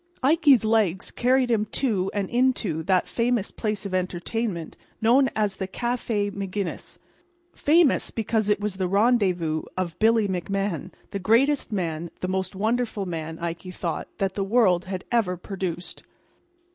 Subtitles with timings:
[0.23, 5.67] Ikey's legs carried him to and into that famous place of entertainment known as the
[5.67, 12.55] Café Maginnis—famous because it was the rendezvous of Billy McMahan, the greatest man, the most
[12.55, 16.01] wonderful man, Ikey thought, that the world had ever produced.